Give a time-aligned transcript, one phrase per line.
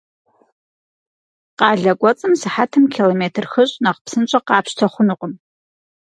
[1.59, 5.33] Къалэ кӏуэцӏым сыхьэтым километр хыщӏ нэхъ псынщӏэ къапщтэ хъунукъым.